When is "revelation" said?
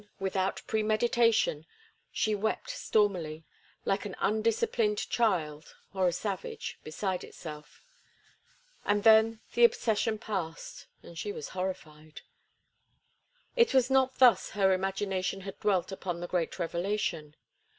16.57-17.35